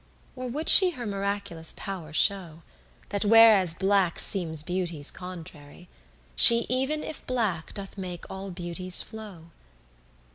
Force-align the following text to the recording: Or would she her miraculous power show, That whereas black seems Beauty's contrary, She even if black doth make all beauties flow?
Or 0.35 0.47
would 0.47 0.67
she 0.67 0.89
her 0.97 1.05
miraculous 1.05 1.75
power 1.77 2.11
show, 2.11 2.63
That 3.09 3.23
whereas 3.23 3.75
black 3.75 4.17
seems 4.17 4.63
Beauty's 4.63 5.11
contrary, 5.11 5.89
She 6.35 6.65
even 6.69 7.03
if 7.03 7.23
black 7.27 7.75
doth 7.75 7.99
make 7.99 8.25
all 8.27 8.49
beauties 8.49 9.03
flow? 9.03 9.51